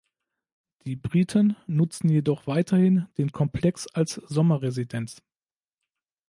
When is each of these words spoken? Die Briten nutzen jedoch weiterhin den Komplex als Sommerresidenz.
Die 0.83 0.95
Briten 0.95 1.55
nutzen 1.67 2.09
jedoch 2.09 2.47
weiterhin 2.47 3.07
den 3.19 3.31
Komplex 3.31 3.85
als 3.85 4.15
Sommerresidenz. 4.15 5.21